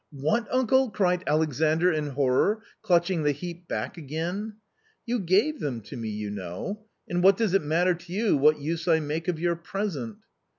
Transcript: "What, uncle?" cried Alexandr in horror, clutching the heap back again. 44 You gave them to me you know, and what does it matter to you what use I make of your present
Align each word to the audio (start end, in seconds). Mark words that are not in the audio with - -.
"What, 0.09 0.47
uncle?" 0.51 0.89
cried 0.89 1.23
Alexandr 1.27 1.91
in 1.93 2.07
horror, 2.07 2.63
clutching 2.81 3.21
the 3.21 3.33
heap 3.33 3.67
back 3.67 3.97
again. 3.97 4.53
44 5.05 5.05
You 5.05 5.19
gave 5.19 5.59
them 5.59 5.79
to 5.81 5.95
me 5.95 6.09
you 6.09 6.31
know, 6.31 6.85
and 7.07 7.21
what 7.21 7.37
does 7.37 7.53
it 7.53 7.61
matter 7.61 7.93
to 7.93 8.11
you 8.11 8.35
what 8.35 8.59
use 8.59 8.87
I 8.87 8.99
make 8.99 9.27
of 9.27 9.39
your 9.39 9.55
present 9.55 10.17